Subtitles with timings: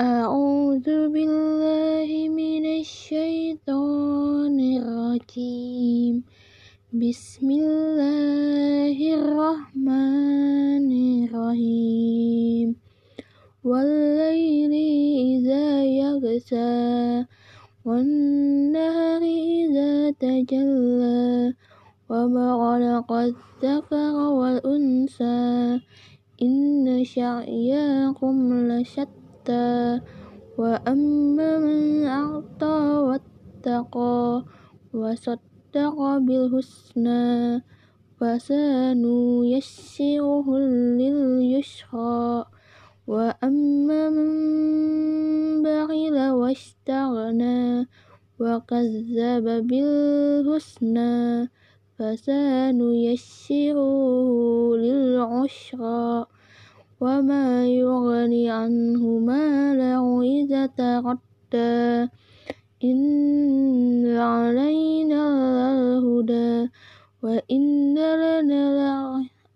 [0.00, 6.24] أعوذ بالله من الشيطان الرجيم.
[6.96, 10.88] بسم الله الرحمن
[11.28, 12.68] الرحيم.
[13.64, 14.72] والليل
[15.36, 17.28] إذا يغشى
[17.84, 19.22] والنهر
[19.60, 21.52] إذا تجلى
[22.08, 25.80] وما خلق الذكر والأنثى
[26.42, 28.34] إن شعياكم
[28.72, 29.21] لشتى
[30.58, 34.44] وأما من أعطى واتقى
[34.94, 37.62] وصدق بالحسنى
[38.20, 39.78] فسنيسره
[41.00, 42.44] لليسرى.
[43.06, 44.32] وأما من
[45.62, 47.88] بخل واستغنى
[48.40, 51.50] وكذب بالحسنى
[51.98, 53.82] فسنيسره
[54.76, 55.91] للعسرى.
[57.02, 62.10] وما يغني عنه ماله إذا تردى
[62.84, 65.22] إن علينا
[65.74, 66.70] الهدى
[67.22, 68.60] وإن لنا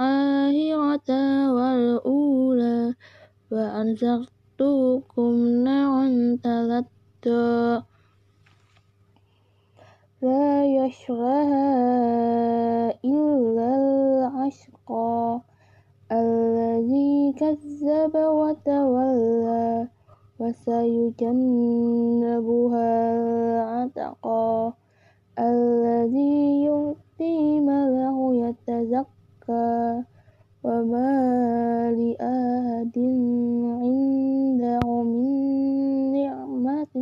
[0.00, 1.10] الآخرة
[1.52, 2.94] والأولى
[3.52, 5.32] وأنذرتكم
[5.68, 6.06] نارا
[6.42, 7.84] تلدى
[10.22, 11.64] لا يشرها
[13.04, 15.40] إلا الأشقى
[16.84, 19.88] الذي كذب وتولى
[20.40, 21.32] وسيجنبها
[23.16, 24.72] الأتقى
[25.38, 30.02] الذي يؤتي ماله يتزكى
[30.64, 32.98] وما لأحد
[33.80, 36.94] عنده من نعمة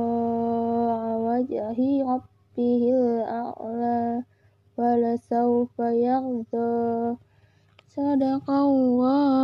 [1.27, 4.34] وجه ربه الأعلى.
[4.78, 7.16] ولسوف يرضى
[7.96, 9.43] صدق الله